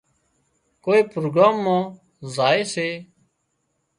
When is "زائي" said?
2.35-2.61